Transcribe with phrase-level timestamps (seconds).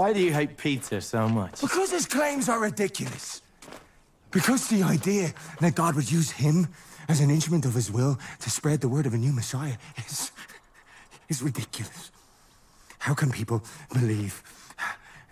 [0.00, 1.60] Why do you hate Peter so much?
[1.60, 3.42] Because his claims are ridiculous.
[4.30, 6.68] Because the idea that God would use him
[7.10, 10.32] as an instrument of his will to spread the word of a new Messiah is,
[11.28, 12.12] is ridiculous.
[12.98, 13.62] How can people
[13.92, 14.42] believe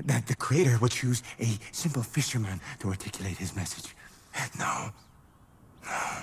[0.04, 3.96] that the Creator would choose a simple fisherman to articulate his message?
[4.58, 4.90] No.
[5.86, 6.22] No.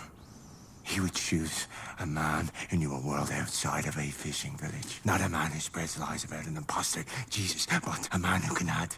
[0.85, 1.67] He would choose
[1.99, 5.01] a man who knew a world outside of a fishing village.
[5.03, 8.69] Not a man who spreads lies about an impostor, Jesus, but a man who can
[8.69, 8.95] add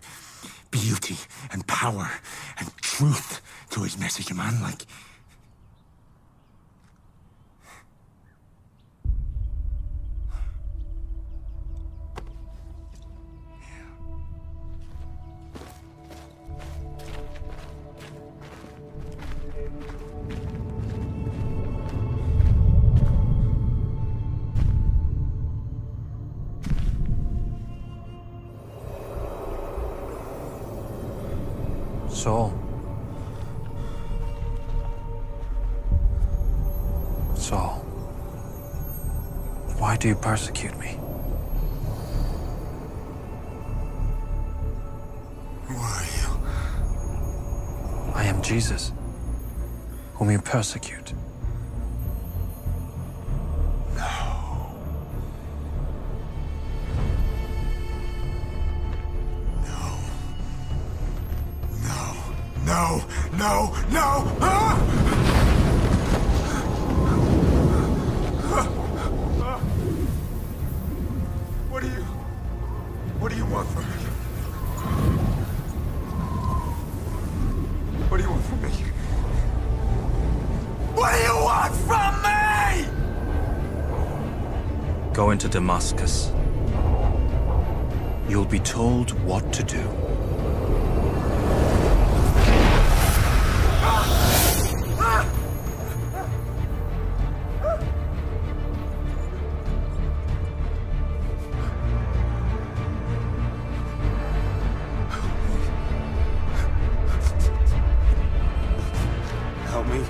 [0.70, 1.18] beauty
[1.52, 2.10] and power
[2.60, 3.41] and truth
[3.72, 4.30] to his message.
[4.30, 4.86] A man like.
[40.08, 40.98] Do you persecute me?
[45.66, 46.30] Who are you?
[48.16, 48.94] I am Jesus,
[50.13, 51.12] whom you persecute.
[53.98, 54.72] No.
[62.66, 63.04] No.
[63.34, 63.76] No.
[63.91, 64.38] No.
[64.40, 65.06] Ah!
[85.47, 86.34] Into Damascus.
[88.28, 89.78] You'll be told what to do.
[109.69, 110.03] Help me.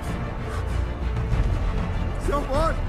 [2.25, 2.87] Someone!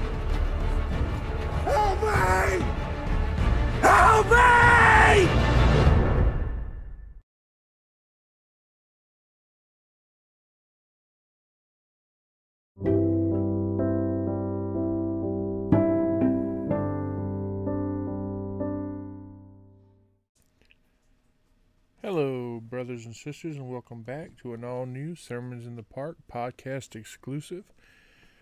[22.89, 26.95] Brothers and sisters, and welcome back to an all new Sermons in the Park podcast
[26.95, 27.65] exclusive.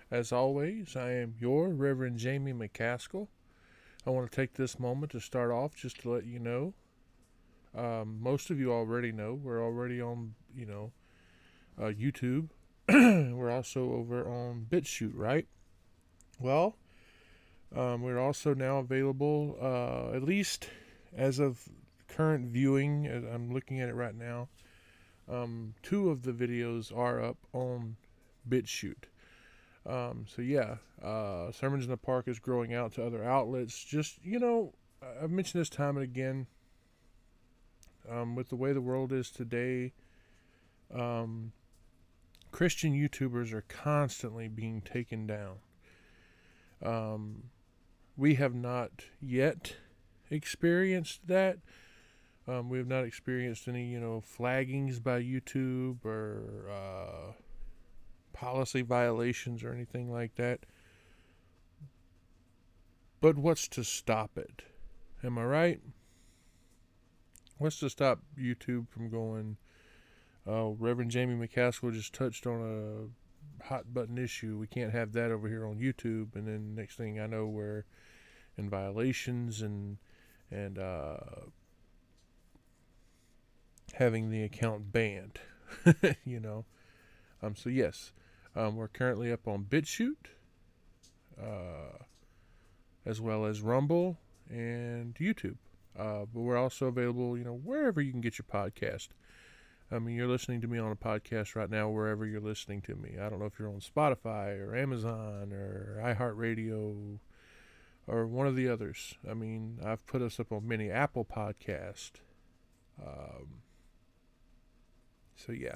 [0.09, 3.27] As always, I am your Reverend Jamie McCaskill.
[4.05, 6.73] I want to take this moment to start off just to let you know.
[7.75, 10.93] Um, most of you already know we're already on, you know,
[11.77, 12.47] uh, YouTube.
[12.87, 15.45] we're also over on BitChute, right?
[16.39, 16.77] Well,
[17.75, 20.69] um, we're also now available, uh, at least
[21.13, 21.67] as of
[22.07, 24.49] current viewing, I'm looking at it right now,
[25.29, 27.97] um, two of the videos are up on
[28.47, 29.05] BitChute.
[29.85, 33.83] Um, so yeah, uh, Sermons in the Park is growing out to other outlets.
[33.83, 34.73] Just you know,
[35.21, 36.47] I've mentioned this time and again.
[38.09, 39.91] Um, with the way the world is today,
[40.93, 41.51] um,
[42.51, 45.57] Christian YouTubers are constantly being taken down.
[46.81, 47.43] Um,
[48.15, 49.75] we have not yet
[50.29, 51.57] experienced that.
[52.47, 57.33] Um, we have not experienced any, you know, flaggings by YouTube or uh,
[58.31, 60.61] policy violations or anything like that.
[63.19, 64.63] But what's to stop it?
[65.23, 65.81] Am I right?
[67.57, 69.57] What's to stop YouTube from going?
[70.47, 73.09] Uh, Reverend Jamie McCaskill just touched on
[73.61, 74.57] a hot button issue.
[74.57, 76.35] We can't have that over here on YouTube.
[76.35, 77.83] And then next thing I know, we're
[78.57, 79.97] in violations and
[80.49, 81.17] and uh,
[83.97, 85.39] having the account banned.
[86.25, 86.65] you know.
[87.41, 87.55] Um.
[87.55, 88.11] So yes,
[88.55, 90.31] um, we're currently up on BitChute,
[91.41, 92.03] uh,
[93.05, 94.17] as well as Rumble
[94.49, 95.57] and YouTube.
[95.97, 99.09] Uh, but we're also available, you know, wherever you can get your podcast.
[99.91, 102.95] I mean, you're listening to me on a podcast right now, wherever you're listening to
[102.95, 103.15] me.
[103.19, 107.19] I don't know if you're on Spotify or Amazon or iHeartRadio
[108.05, 109.15] or one of the others.
[109.29, 112.11] I mean, I've put us up on many Apple podcast.
[113.01, 113.61] Um,
[115.37, 115.75] so yeah.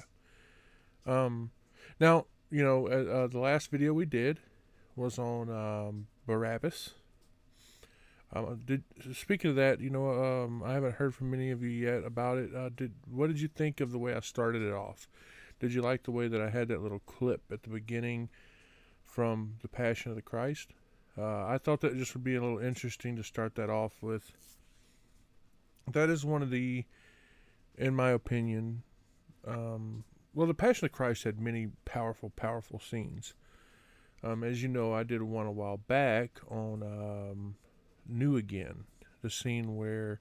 [1.06, 1.50] Um,
[1.98, 4.38] now you know uh, uh, the last video we did
[4.94, 6.90] was on um, Barabbas.
[8.34, 11.68] Um, did speaking of that, you know, um, I haven't heard from many of you
[11.68, 12.54] yet about it.
[12.54, 15.08] Uh, did what did you think of the way I started it off?
[15.60, 18.30] Did you like the way that I had that little clip at the beginning
[19.04, 20.72] from the Passion of the Christ?
[21.16, 24.32] Uh, I thought that just would be a little interesting to start that off with.
[25.92, 26.84] That is one of the,
[27.76, 28.82] in my opinion,
[29.46, 30.04] um,
[30.34, 33.34] well, the Passion of Christ had many powerful, powerful scenes.
[34.22, 37.56] Um, as you know, I did one a while back on um,
[38.08, 38.84] New Again,
[39.20, 40.20] the scene where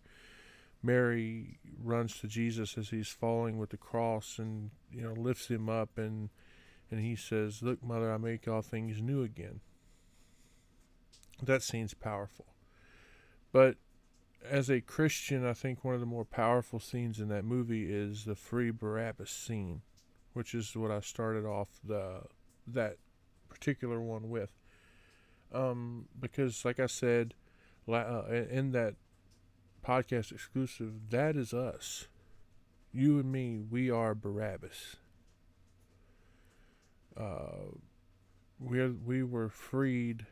[0.83, 5.69] Mary runs to Jesus as he's falling with the cross and you know lifts him
[5.69, 6.29] up and
[6.89, 9.61] and he says, "Look, mother, I make all things new again."
[11.41, 12.47] That scene's powerful.
[13.51, 13.77] But
[14.49, 18.25] as a Christian, I think one of the more powerful scenes in that movie is
[18.25, 19.81] the free Barabbas scene,
[20.33, 22.23] which is what I started off the
[22.67, 22.97] that
[23.49, 24.51] particular one with.
[25.53, 27.33] Um, because, like I said,
[27.87, 28.95] uh, in that
[29.85, 32.07] podcast exclusive, that is us.
[32.93, 34.97] You and me, we are Barabbas.
[37.17, 37.75] Uh,
[38.59, 40.25] we we were freed,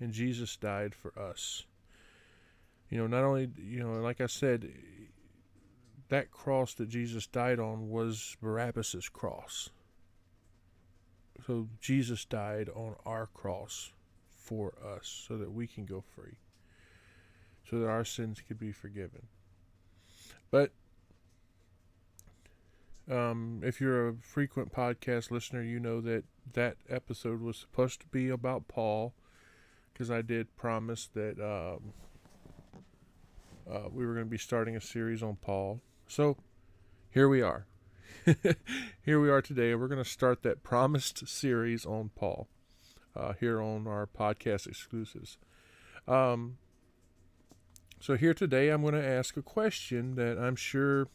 [0.00, 1.64] and Jesus died for us.
[2.92, 4.70] You know, not only you know, like I said,
[6.10, 9.70] that cross that Jesus died on was Barabbas's cross.
[11.46, 13.92] So Jesus died on our cross
[14.28, 16.36] for us, so that we can go free
[17.72, 19.22] so that our sins could be forgiven.
[20.50, 20.72] But
[23.10, 28.06] um, if you're a frequent podcast listener, you know that that episode was supposed to
[28.08, 29.14] be about Paul,
[29.90, 31.94] because I did promise that um,
[33.70, 35.80] uh, we were going to be starting a series on Paul.
[36.06, 36.36] So
[37.10, 37.66] here we are.
[39.02, 39.74] here we are today.
[39.74, 42.48] We're going to start that promised series on Paul
[43.16, 45.38] uh, here on our podcast exclusives.
[46.06, 46.58] Um,
[48.00, 51.06] so, here today, I'm going to ask a question that I'm sure,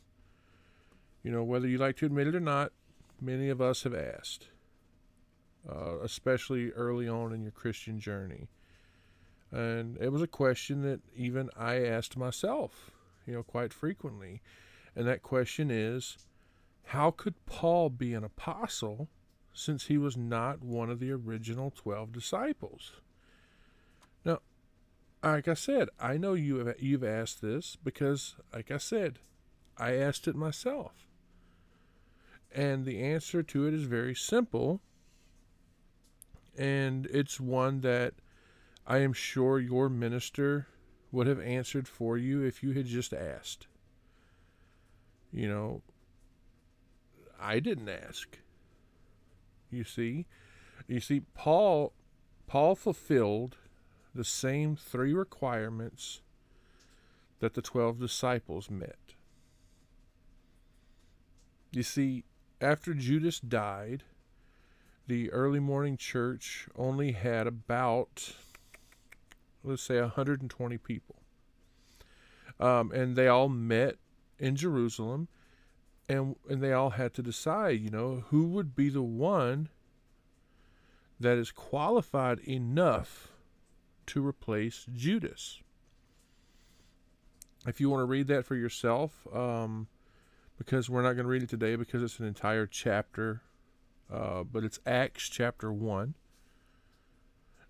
[1.22, 2.72] you know, whether you like to admit it or not,
[3.20, 4.48] many of us have asked,
[5.70, 8.48] uh, especially early on in your Christian journey.
[9.52, 12.92] And it was a question that even I asked myself,
[13.26, 14.42] you know, quite frequently.
[14.96, 16.18] And that question is
[16.88, 19.10] how could Paul be an apostle
[19.54, 22.94] since he was not one of the original 12 disciples?
[24.24, 24.40] Now,
[25.24, 29.20] like I said, I know you have you've asked this because, like I said,
[29.78, 31.08] I asked it myself.
[32.54, 34.82] And the answer to it is very simple.
[36.58, 38.14] And it's one that
[38.88, 40.68] I am sure your minister
[41.12, 43.68] would have answered for you if you had just asked.
[45.32, 45.82] You know,
[47.40, 48.40] I didn't ask.
[49.70, 50.26] You see,
[50.88, 51.92] you see Paul
[52.48, 53.58] Paul fulfilled
[54.16, 56.22] the same three requirements
[57.40, 59.14] that the 12 disciples met.
[61.72, 62.24] You see,
[62.62, 64.04] after Judas died,
[65.06, 68.34] the early morning church only had about,
[69.64, 71.22] let's say, 120 people.
[72.60, 73.96] Um, and they all met
[74.40, 75.28] in Jerusalem,
[76.10, 79.70] and, and they all had to decide, you know, who would be the one
[81.20, 83.30] that is qualified enough
[84.08, 85.62] to replace Judas.
[87.66, 89.88] If you want to read that for yourself, um,
[90.58, 93.42] because we're not going to read it today because it's an entire chapter,
[94.12, 96.16] uh, but it's Acts chapter 1.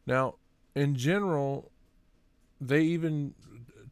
[0.05, 0.35] Now,
[0.75, 1.71] in general,
[2.59, 3.33] they even,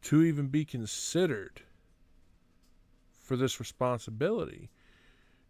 [0.02, 1.62] to even be considered
[3.20, 4.70] for this responsibility,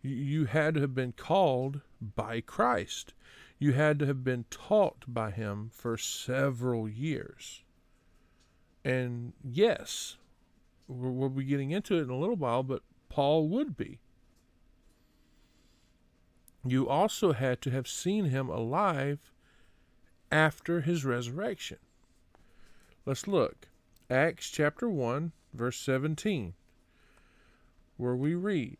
[0.02, 3.14] you had to have been called by Christ.
[3.58, 7.62] You had to have been taught by him for several years.
[8.84, 10.16] And yes,
[10.86, 13.98] we'll be getting into it in a little while, but Paul would be.
[16.64, 19.32] You also had to have seen him alive
[20.30, 21.78] after his resurrection.
[23.06, 23.68] Let's look.
[24.10, 26.54] Acts chapter 1, verse 17,
[27.96, 28.78] where we read,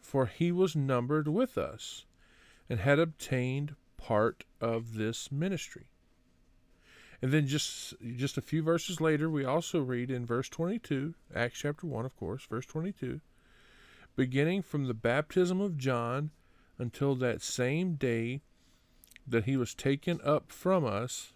[0.00, 2.06] For he was numbered with us
[2.68, 5.86] and had obtained part of this ministry.
[7.22, 11.60] And then just just a few verses later, we also read in verse 22, Acts
[11.60, 13.20] chapter 1, of course, verse 22,
[14.16, 16.30] beginning from the baptism of John
[16.78, 18.40] until that same day
[19.24, 21.32] that he was taken up from us,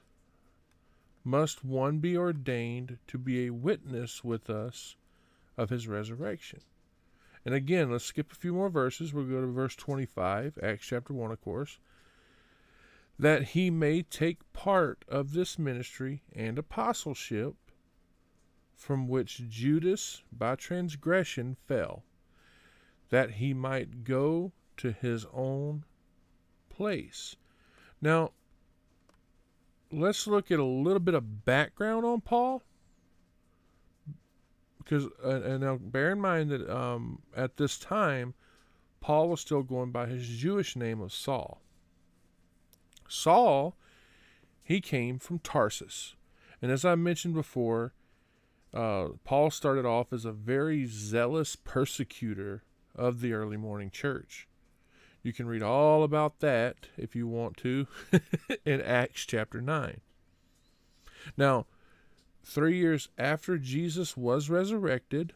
[1.25, 4.97] must one be ordained to be a witness with us
[5.57, 6.61] of his resurrection.
[7.45, 9.13] And again, let's skip a few more verses.
[9.13, 11.79] We'll go to verse 25, Acts chapter 1, of course.
[13.19, 17.55] That he may take part of this ministry and apostleship
[18.75, 22.03] from which Judas by transgression fell,
[23.11, 25.85] that he might go to his own
[26.69, 27.37] place.
[28.01, 28.33] Now,
[29.95, 32.63] let's look at a little bit of background on Paul.
[34.79, 38.35] Because, uh, and now bear in mind that um, at this time,
[39.01, 41.61] Paul was still going by his Jewish name of Saul.
[43.09, 43.77] Saul,
[44.63, 46.15] he came from Tarsus.
[46.61, 47.95] And as I mentioned before,
[48.73, 52.63] uh, Paul started off as a very zealous persecutor
[52.95, 54.49] of the early morning church.
[55.25, 57.87] You can read all about that if you want to
[58.67, 60.01] in Acts chapter 9.
[61.39, 61.65] Now,
[62.45, 65.33] three years after Jesus was resurrected,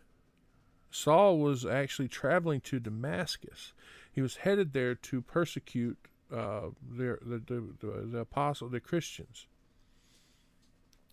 [0.90, 3.73] Saul was actually traveling to Damascus.
[4.12, 5.97] He was headed there to persecute
[6.30, 9.47] uh, the, the, the, the apostle, the Christians.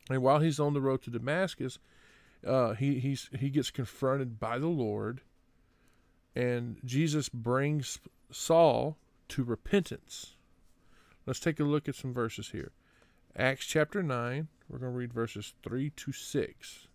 [0.10, 1.80] And while he's on the road to Damascus,
[2.46, 5.22] uh, he he's, he gets confronted by the Lord,
[6.36, 8.00] and Jesus brings
[8.38, 8.98] Saul
[9.30, 10.36] to repentance.
[11.26, 12.74] Let's take a look at some verses here.
[13.34, 16.88] Acts chapter 9, we're going to read verses 3 to 6.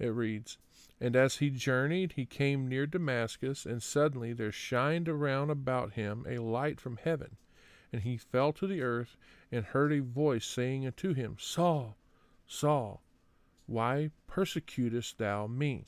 [0.00, 0.58] It reads,
[1.00, 6.26] And as he journeyed, he came near Damascus, and suddenly there shined around about him
[6.28, 7.36] a light from heaven.
[7.92, 9.16] And he fell to the earth,
[9.52, 11.96] and heard a voice saying unto him, Saul,
[12.48, 13.00] Saul,
[13.66, 15.86] why persecutest thou me?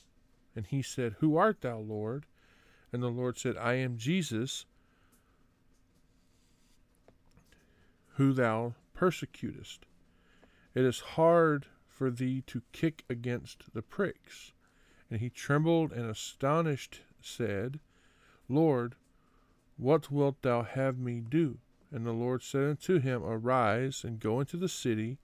[0.55, 2.25] And he said, Who art thou, Lord?
[2.93, 4.67] And the Lord said, I am Jesus,
[8.15, 9.87] who thou persecutest.
[10.75, 14.53] It is hard for thee to kick against the pricks.
[15.09, 17.79] And he trembled and astonished said,
[18.47, 18.95] Lord,
[19.77, 21.57] what wilt thou have me do?
[21.91, 25.17] And the Lord said unto him, Arise and go into the city,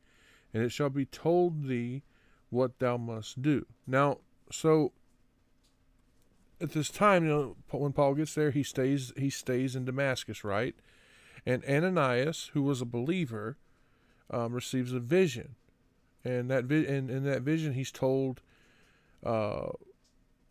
[0.54, 2.02] and it shall be told thee
[2.50, 3.66] what thou must do.
[3.86, 4.20] Now,
[4.52, 4.92] so
[6.62, 10.44] at this time, you know, when Paul gets there, he stays he stays in Damascus,
[10.44, 10.76] right?
[11.46, 13.58] And Ananias, who was a believer,
[14.30, 15.56] um, receives a vision,
[16.24, 18.42] and that vi- and in that vision, he's told
[19.26, 19.70] uh,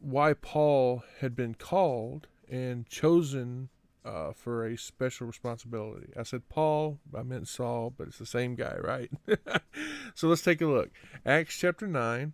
[0.01, 3.69] why Paul had been called and chosen
[4.05, 6.13] uh, for a special responsibility.
[6.19, 9.11] I said Paul, I meant Saul, but it's the same guy, right?
[10.15, 10.91] so let's take a look.
[11.27, 12.33] Acts chapter 9.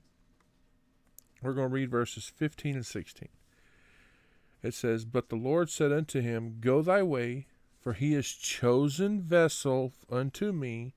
[1.42, 3.28] We're going to read verses 15 and 16.
[4.64, 7.46] It says, But the Lord said unto him, Go thy way,
[7.82, 10.94] for he is chosen vessel unto me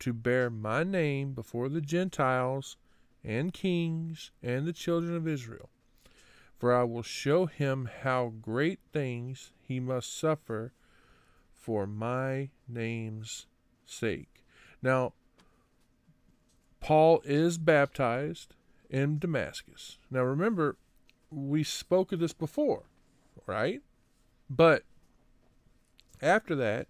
[0.00, 2.76] to bear my name before the Gentiles
[3.24, 5.70] and kings and the children of Israel.
[6.58, 10.74] For I will show him how great things he must suffer
[11.54, 13.46] for my name's
[13.86, 14.44] sake.
[14.82, 15.14] Now,
[16.80, 18.54] Paul is baptized
[18.90, 19.96] in Damascus.
[20.10, 20.76] Now, remember,
[21.30, 22.84] we spoke of this before,
[23.46, 23.82] right?
[24.50, 24.82] But
[26.20, 26.88] after that,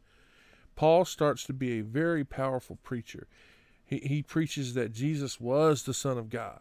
[0.75, 3.26] Paul starts to be a very powerful preacher.
[3.84, 6.60] He, he preaches that Jesus was the Son of God.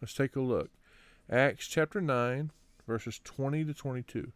[0.00, 0.70] Let's take a look.
[1.30, 2.50] Acts chapter 9,
[2.86, 4.32] verses 20 to 22.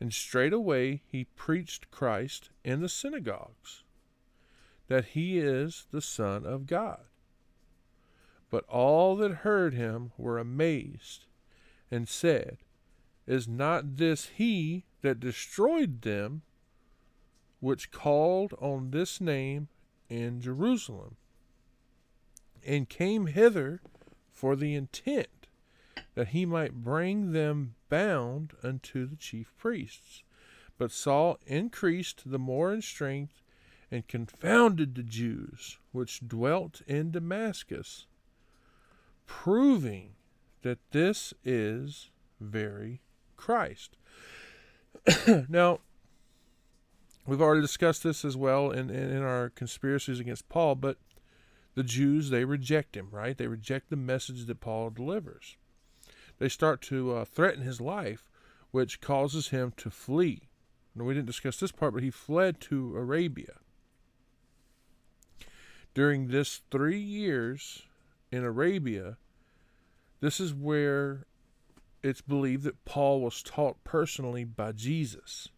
[0.00, 3.84] And straightway he preached Christ in the synagogues,
[4.88, 7.00] that he is the Son of God.
[8.50, 11.24] But all that heard him were amazed,
[11.90, 12.58] and said,
[13.26, 16.42] Is not this he that destroyed them
[17.60, 19.68] which called on this name
[20.10, 21.16] in Jerusalem,
[22.66, 23.80] and came hither
[24.30, 25.46] for the intent
[26.14, 30.22] that he might bring them bound unto the chief priests.
[30.76, 33.42] But Saul increased the more in strength
[33.90, 38.06] and confounded the Jews which dwelt in Damascus,
[39.26, 40.16] proving
[40.62, 43.00] that this is very
[43.44, 43.96] Christ.
[45.48, 45.80] now,
[47.26, 50.98] We've already discussed this as well in, in, in, our conspiracies against Paul, but
[51.74, 53.36] the Jews, they reject him, right?
[53.36, 55.56] They reject the message that Paul delivers.
[56.38, 58.28] They start to uh, threaten his life,
[58.72, 60.48] which causes him to flee.
[60.94, 63.54] Now, we didn't discuss this part, but he fled to Arabia.
[65.94, 67.82] During this three years
[68.30, 69.16] in Arabia,
[70.20, 71.26] this is where
[72.04, 75.48] it's believed that Paul was taught personally by Jesus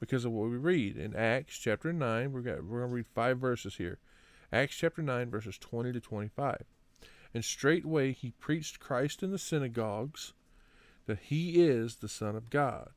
[0.00, 2.32] because of what we read in Acts chapter 9.
[2.32, 3.98] We're going to read five verses here.
[4.52, 6.64] Acts chapter 9, verses 20 to 25.
[7.32, 10.32] And straightway he preached Christ in the synagogues,
[11.06, 12.90] that he is the Son of God.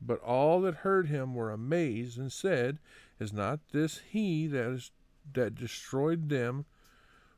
[0.00, 2.78] But all that heard him were amazed, and said,
[3.18, 4.92] Is not this he that is
[5.32, 6.64] that destroyed them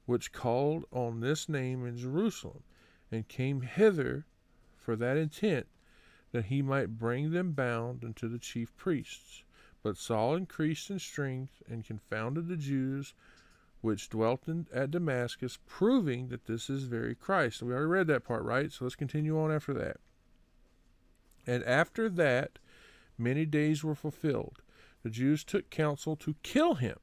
[0.05, 2.63] which called on this name in Jerusalem,
[3.11, 4.27] and came hither
[4.77, 5.67] for that intent,
[6.33, 9.45] that he might bring them bound unto the chief priests.
[9.83, 13.15] But Saul increased in strength and confounded the Jews
[13.81, 17.63] which dwelt in, at Damascus, proving that this is very Christ.
[17.63, 18.71] We already read that part, right?
[18.71, 19.97] So let's continue on after that.
[21.47, 22.59] And after that,
[23.17, 24.61] many days were fulfilled.
[25.03, 26.99] The Jews took counsel to kill him,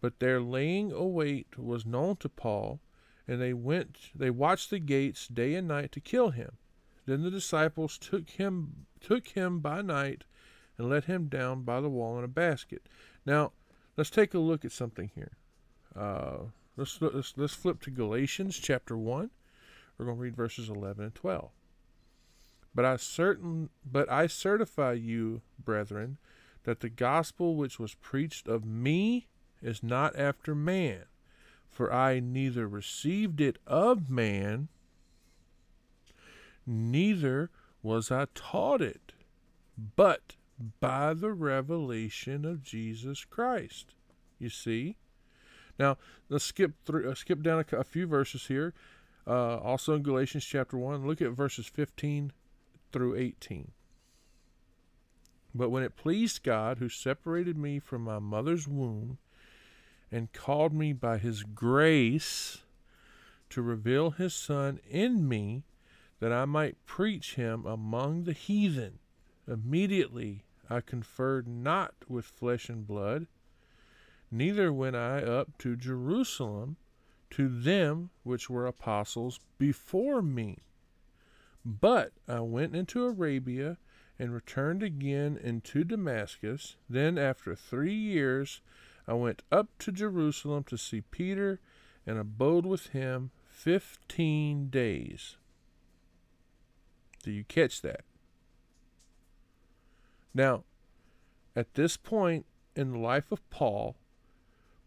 [0.00, 2.78] but their laying await was known to Paul,
[3.28, 6.52] and they went, they watched the gates day and night to kill him.
[7.06, 10.24] Then the disciples took him, took him by night,
[10.76, 12.82] and let him down by the wall in a basket.
[13.26, 13.52] Now,
[13.96, 15.32] let's take a look at something here.
[15.94, 19.30] Uh, let's, let's let's flip to Galatians chapter one.
[19.96, 21.50] We're going to read verses eleven and twelve.
[22.74, 26.18] But I certain, but I certify you, brethren,
[26.64, 29.26] that the gospel which was preached of me
[29.60, 31.04] is not after man,
[31.70, 34.68] for I neither received it of man,
[36.66, 37.50] neither
[37.82, 39.12] was I taught it,
[39.96, 40.36] but
[40.80, 43.94] by the revelation of Jesus Christ.
[44.38, 44.96] You see?
[45.78, 45.96] Now,
[46.28, 48.74] let's skip through, uh, skip down a, a, few verses here.
[49.26, 52.32] Uh, also in Galatians chapter 1, look at verses 15
[52.92, 53.70] through 18.
[55.54, 59.18] But when it pleased God, who separated me from my mother's womb
[60.10, 62.58] and called me by his grace
[63.50, 65.64] to reveal his Son in me,
[66.20, 68.98] that I might preach him among the heathen,
[69.46, 73.26] immediately I conferred not with flesh and blood
[74.30, 76.76] neither went I up to Jerusalem
[77.30, 80.58] to them which were apostles before me.
[81.64, 83.78] But I went into Arabia
[84.18, 86.76] and returned again into Damascus.
[86.88, 88.60] Then, after three years,
[89.08, 91.60] I went up to Jerusalem to see Peter
[92.06, 95.38] and abode with him fifteen days.
[97.22, 98.02] Do you catch that?
[100.34, 100.64] Now,
[101.56, 102.44] at this point
[102.76, 103.96] in the life of Paul,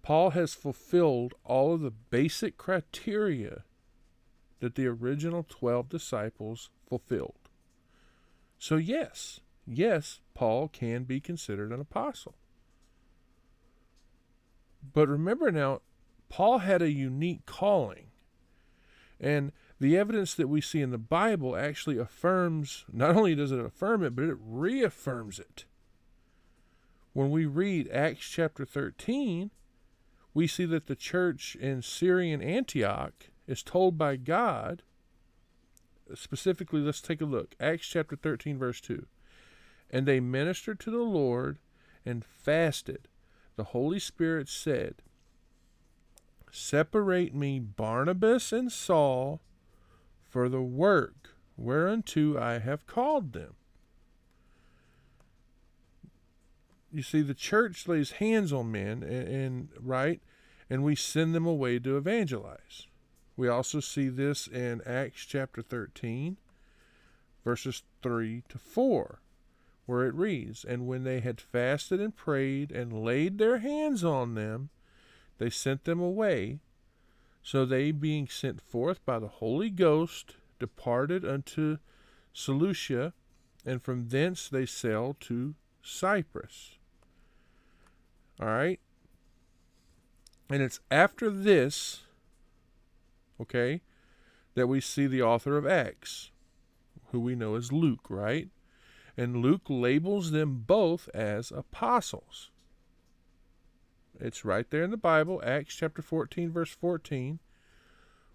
[0.03, 3.63] Paul has fulfilled all of the basic criteria
[4.59, 7.49] that the original 12 disciples fulfilled.
[8.59, 12.35] So, yes, yes, Paul can be considered an apostle.
[14.93, 15.81] But remember now,
[16.29, 18.07] Paul had a unique calling.
[19.19, 23.59] And the evidence that we see in the Bible actually affirms, not only does it
[23.59, 25.65] affirm it, but it reaffirms it.
[27.13, 29.51] When we read Acts chapter 13,
[30.33, 34.81] we see that the church in Syrian Antioch is told by God,
[36.15, 37.55] specifically, let's take a look.
[37.59, 39.05] Acts chapter 13, verse 2.
[39.89, 41.59] And they ministered to the Lord
[42.05, 43.07] and fasted.
[43.55, 44.95] The Holy Spirit said,
[46.51, 49.41] Separate me Barnabas and Saul
[50.29, 53.55] for the work whereunto I have called them.
[56.91, 60.21] you see, the church lays hands on men, and, and, right,
[60.69, 62.87] and we send them away to evangelize.
[63.37, 66.37] We also see this in Acts chapter 13,
[67.45, 69.21] verses 3 to 4,
[69.85, 74.35] where it reads, And when they had fasted and prayed and laid their hands on
[74.35, 74.69] them,
[75.37, 76.59] they sent them away.
[77.43, 81.77] So they, being sent forth by the Holy Ghost, departed unto
[82.33, 83.13] Seleucia,
[83.65, 86.77] and from thence they sailed to Cyprus.
[88.39, 88.79] All right?
[90.49, 92.01] And it's after this,
[93.39, 93.81] okay,
[94.55, 96.31] that we see the author of Acts,
[97.11, 98.49] who we know as Luke, right?
[99.17, 102.49] And Luke labels them both as apostles.
[104.19, 107.39] It's right there in the Bible, Acts chapter 14, verse 14,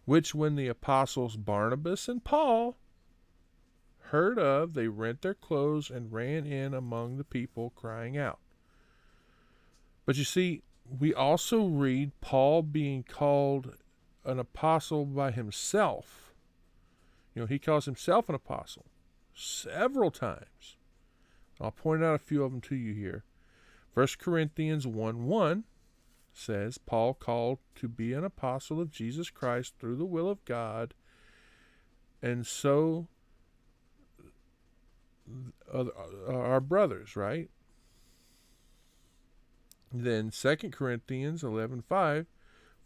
[0.04, 2.76] which when the apostles Barnabas and Paul
[4.10, 8.38] heard of, they rent their clothes and ran in among the people, crying out.
[10.04, 10.62] But you see,
[10.98, 13.74] we also read Paul being called
[14.24, 16.34] an apostle by himself.
[17.34, 18.86] You know, he calls himself an apostle
[19.37, 20.77] several times.
[21.61, 23.25] I'll point out a few of them to you here.
[23.94, 25.64] 1 Corinthians 1 1
[26.33, 30.92] says, Paul called to be an apostle of Jesus Christ through the will of God,
[32.22, 33.09] and so
[35.72, 35.85] uh,
[36.29, 37.49] our brothers, right?
[39.92, 42.27] Then 2 Corinthians 11:5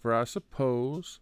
[0.00, 1.20] For I suppose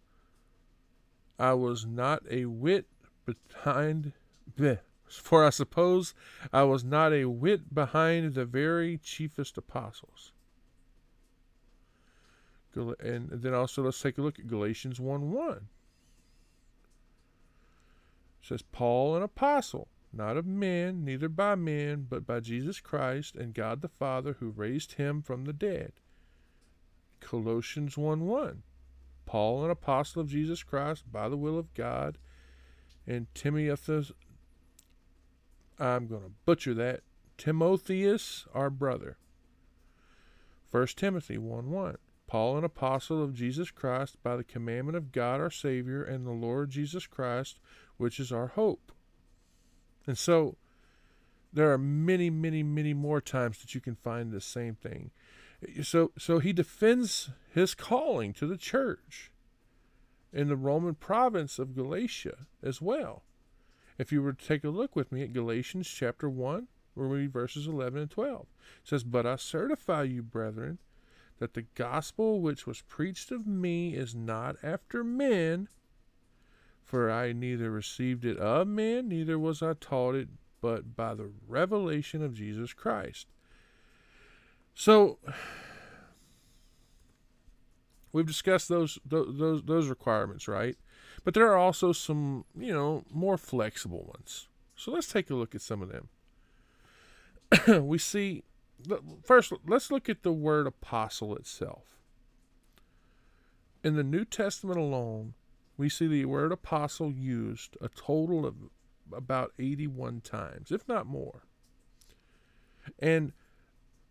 [1.37, 2.85] I was not a whit
[3.25, 4.13] behind
[4.57, 4.79] bleh,
[5.17, 6.13] for I suppose
[6.53, 10.31] I was not a whit behind the very chiefest apostles.
[12.75, 15.55] And then also let's take a look at Galatians 1 1.
[15.57, 15.61] It
[18.41, 23.53] says, Paul, an apostle, not of men, neither by men, but by Jesus Christ and
[23.53, 25.93] God the Father who raised him from the dead.
[27.19, 28.63] Colossians 1 1.
[29.25, 32.17] Paul, an apostle of Jesus Christ by the will of God,
[33.05, 34.11] and Timotheus,
[35.79, 37.01] I'm going to butcher that,
[37.37, 39.17] Timotheus, our brother.
[40.71, 41.97] 1 Timothy 1 1.
[42.27, 46.31] Paul, an apostle of Jesus Christ by the commandment of God our Savior and the
[46.31, 47.59] Lord Jesus Christ,
[47.97, 48.91] which is our hope.
[50.05, 50.57] And so
[51.51, 55.09] there are many, many, many more times that you can find the same thing.
[55.81, 59.31] So so he defends his calling to the church
[60.31, 63.23] in the Roman province of Galatia as well.
[63.99, 67.33] If you were to take a look with me at Galatians chapter 1, we'll read
[67.33, 68.41] verses 11 and 12.
[68.41, 68.47] It
[68.87, 70.79] says, But I certify you, brethren,
[71.39, 75.67] that the gospel which was preached of me is not after men,
[76.81, 80.29] for I neither received it of men, neither was I taught it,
[80.61, 83.27] but by the revelation of Jesus Christ.
[84.73, 85.19] So
[88.11, 90.77] we've discussed those those those requirements, right?
[91.23, 94.47] But there are also some, you know, more flexible ones.
[94.75, 97.85] So let's take a look at some of them.
[97.87, 98.43] we see
[99.23, 101.99] first let's look at the word apostle itself.
[103.83, 105.33] In the New Testament alone,
[105.77, 108.55] we see the word apostle used a total of
[109.13, 111.43] about 81 times, if not more.
[112.99, 113.31] And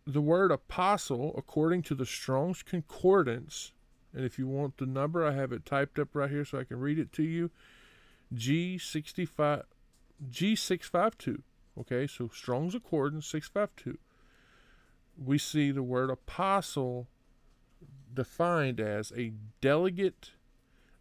[0.07, 3.73] the word apostle, according to the Strong's Concordance,
[4.15, 6.65] and if you want the number, I have it typed up right here so I
[6.65, 7.51] can read it to you.
[8.35, 9.65] G65
[10.31, 11.43] G652.
[11.81, 13.99] Okay, so Strong's Accordance 652.
[15.17, 17.09] We see the word apostle
[18.13, 20.33] defined as a delegate,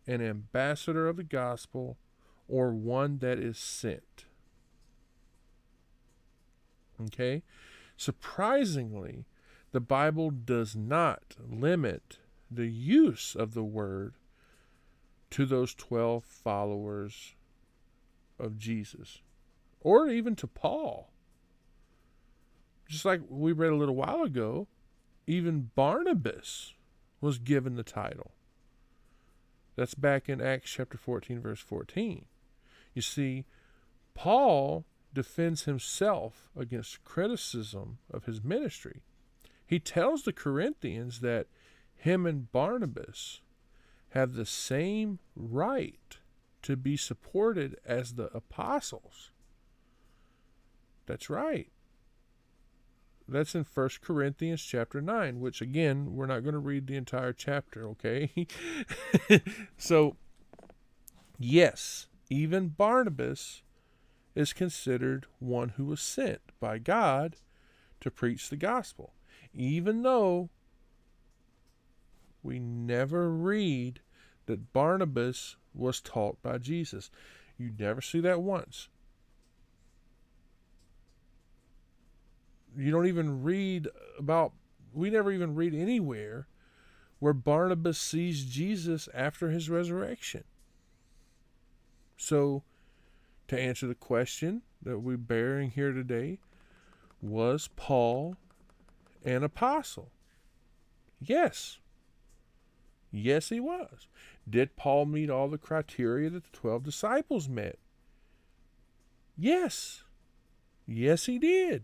[0.06, 1.98] an ambassador of the gospel,
[2.48, 4.26] or one that is sent.
[7.02, 7.44] Okay?
[7.96, 9.26] Surprisingly,
[9.72, 14.14] the Bible does not limit the use of the word
[15.32, 17.36] to those 12 followers
[18.40, 19.22] of Jesus,
[19.82, 21.12] or even to Paul.
[22.88, 24.68] Just like we read a little while ago,
[25.26, 26.74] even Barnabas
[27.20, 28.32] was given the title.
[29.76, 32.26] That's back in Acts chapter 14, verse 14.
[32.94, 33.46] You see,
[34.14, 39.02] Paul defends himself against criticism of his ministry.
[39.66, 41.48] He tells the Corinthians that
[41.98, 43.42] him and Barnabas
[44.10, 46.18] have the same right
[46.62, 49.32] to be supported as the apostles.
[51.06, 51.70] That's right.
[53.28, 57.34] That's in 1 Corinthians chapter 9, which again, we're not going to read the entire
[57.34, 58.48] chapter, okay?
[59.78, 60.16] so,
[61.38, 63.64] yes, even Barnabas
[64.34, 67.36] is considered one who was sent by God
[68.00, 69.14] to preach the gospel,
[69.54, 70.50] even though
[72.48, 74.00] we never read
[74.46, 77.12] that Barnabas was taught by Jesus.
[77.58, 78.88] You never see that once.
[82.78, 84.54] You don't even read about,
[84.94, 86.48] we never even read anywhere
[87.20, 90.46] where Barnabas sees Jesus after his resurrection.
[92.16, 92.64] So,
[93.50, 96.40] to answer the question that we're bearing here today,
[97.22, 98.38] was Paul
[99.26, 100.12] an apostle?
[101.20, 101.80] Yes.
[103.12, 104.08] Yes, he was.
[104.50, 107.78] Did Paul meet all the criteria that the 12 disciples met?
[109.38, 110.04] Yes.
[110.88, 111.84] Yes, he did.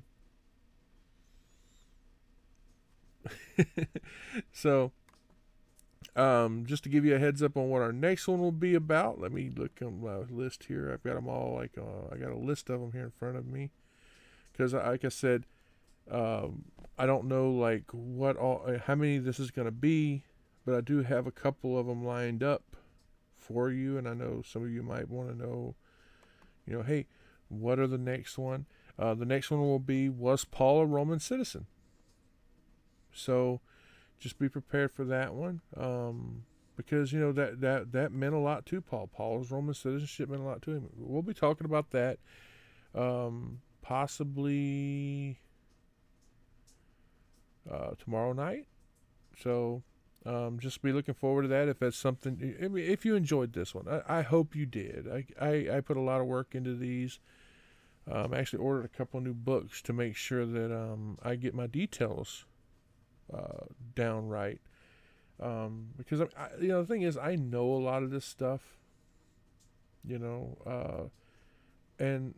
[4.52, 4.92] so,
[6.16, 8.76] um, just to give you a heads up on what our next one will be
[8.76, 10.92] about, let me look on my list here.
[10.92, 13.38] I've got them all like uh, I got a list of them here in front
[13.38, 13.72] of me
[14.52, 15.46] because, like I said,
[16.12, 16.66] um,
[16.98, 20.24] I don't know like what all how many this is going to be
[20.66, 22.76] but I do have a couple of them lined up
[23.36, 25.76] for you, and I know some of you might want to know,
[26.66, 27.08] you know, hey,
[27.50, 28.66] what are the next one?
[28.98, 31.66] Uh, the next one will be was Paul a Roman citizen?
[33.12, 33.60] So,
[34.20, 36.44] just be prepared for that one, um,
[36.76, 39.10] because you know that that that meant a lot to Paul.
[39.14, 40.90] Paul's Roman citizenship meant a lot to him.
[40.96, 42.20] We'll be talking about that,
[42.96, 45.38] um, possibly
[47.70, 48.68] uh, tomorrow night.
[49.42, 49.84] So
[50.26, 51.68] um, just be looking forward to that.
[51.68, 55.08] If that's something, I mean, if you enjoyed this one, I, I hope you did.
[55.12, 57.20] I, I, I, put a lot of work into these.
[58.10, 61.54] Um, I actually ordered a couple new books to make sure that um, I get
[61.54, 62.46] my details
[63.34, 64.62] uh, down right.
[65.42, 68.26] Um, because I, I, you know, the thing is, I know a lot of this
[68.26, 68.62] stuff.
[70.06, 72.36] You know, uh, and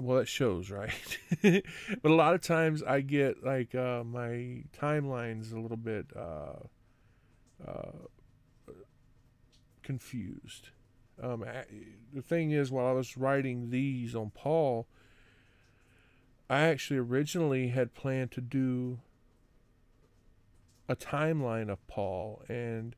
[0.00, 1.18] well, that shows, right?
[1.42, 6.56] but a lot of times I get like uh, my timelines a little bit uh,
[7.66, 8.72] uh,
[9.82, 10.70] confused.
[11.22, 11.64] Um, I,
[12.12, 14.86] the thing is, while I was writing these on Paul,
[16.50, 18.98] I actually originally had planned to do
[20.88, 22.96] a timeline of Paul, and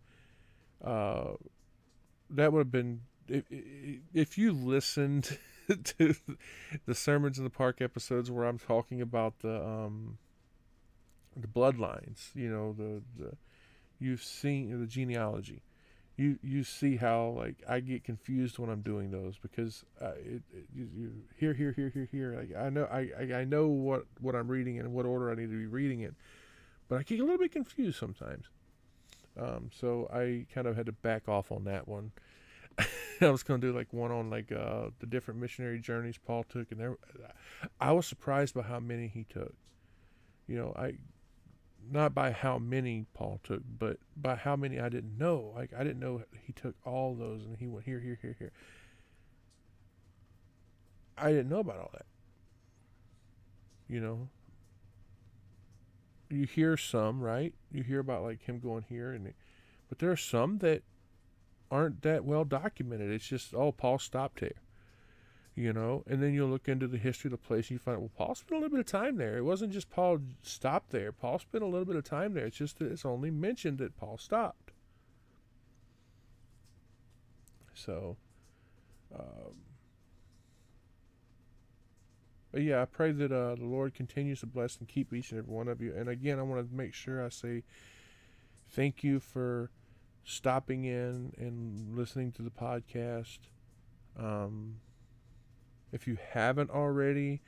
[0.85, 1.33] uh,
[2.31, 3.45] that would have been if,
[4.15, 5.39] if you listened
[5.85, 6.15] to
[6.87, 10.19] the sermons in the park episodes where I'm talking about the um,
[11.37, 13.37] the bloodlines, you know, the, the
[13.99, 15.63] you've seen the genealogy
[16.17, 20.43] you you see how like I get confused when I'm doing those because uh, it,
[20.53, 23.69] it, you, you here here here here here like I know I, I I know
[23.69, 26.15] what what I'm reading and what order I need to be reading it,
[26.89, 28.47] but I get a little bit confused sometimes.
[29.39, 32.13] Um, so I kind of had to back off on that one.
[33.21, 36.71] I was to do like one on like uh, the different missionary journeys Paul took,
[36.71, 36.97] and there,
[37.81, 39.55] I was surprised by how many he took.
[40.47, 40.95] You know, I
[41.91, 45.53] not by how many Paul took, but by how many I didn't know.
[45.55, 48.53] Like I didn't know he took all those and he went here, here, here, here.
[51.17, 52.07] I didn't know about all that.
[53.89, 54.29] You know.
[56.29, 57.55] You hear some, right?
[57.71, 59.33] You hear about like him going here and
[59.89, 60.83] but there are some that
[61.71, 63.11] aren't that well documented.
[63.11, 64.61] It's just oh Paul stopped here
[65.57, 67.99] you know, and then you'll look into the history of the place and you find,
[67.99, 69.39] well, Paul spent a little bit of time there.
[69.39, 71.13] It wasn't just Paul stopped there.
[71.13, 72.45] Paul spent a little bit of time there.
[72.45, 74.73] It's just that it's only mentioned that Paul stopped.
[77.73, 78.19] So,
[79.19, 79.55] um,
[82.53, 85.39] but yeah, I pray that uh, the Lord continues to bless and keep each and
[85.39, 85.95] every one of you.
[85.97, 87.63] And again, I want to make sure I say
[88.69, 89.71] thank you for
[90.27, 93.39] stopping in and listening to the podcast.
[94.19, 94.81] Um,
[95.93, 97.41] if you haven't already,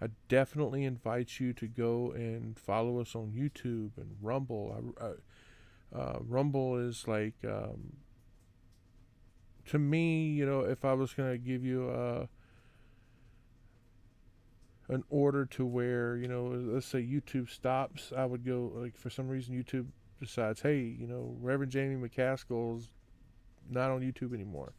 [0.00, 4.94] I definitely invite you to go and follow us on YouTube and Rumble.
[5.00, 7.98] I, uh, Rumble is like, um,
[9.66, 12.28] to me, you know, if I was going to give you a
[14.88, 19.10] an order to where you know, let's say YouTube stops, I would go like for
[19.10, 19.86] some reason YouTube
[20.22, 22.88] decides, hey, you know, Reverend Jamie McCaskill's
[23.68, 24.72] not on YouTube anymore.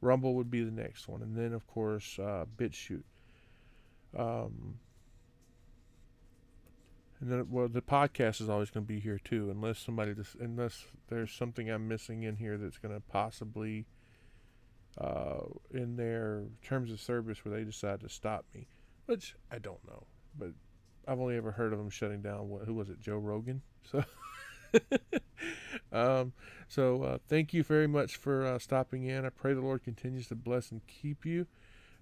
[0.00, 3.02] Rumble would be the next one, and then of course uh, BitChute.
[4.16, 4.78] Um,
[7.20, 10.84] and then, well, the podcast is always going to be here too, unless somebody, unless
[11.08, 13.86] there's something I'm missing in here that's going to possibly,
[15.00, 15.40] uh,
[15.72, 18.68] in their terms of service, where they decide to stop me,
[19.06, 20.06] which I don't know,
[20.38, 20.50] but
[21.08, 22.48] I've only ever heard of them shutting down.
[22.48, 23.62] What, who was it, Joe Rogan?
[23.90, 24.04] So.
[25.92, 26.32] um,
[26.68, 29.24] so uh, thank you very much for uh, stopping in.
[29.24, 31.46] I pray the Lord continues to bless and keep you,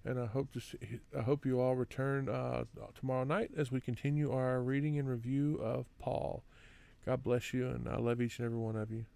[0.05, 0.79] and I hope to see,
[1.17, 2.65] I hope you all return uh,
[2.99, 6.43] tomorrow night as we continue our reading and review of Paul.
[7.05, 9.07] God bless you, and I love each and every one of you.